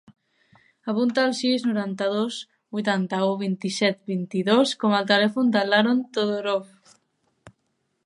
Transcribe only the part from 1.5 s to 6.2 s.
noranta-dos, vuitanta-u, vint-i-set, vint-i-dos com a telèfon de l'Aaron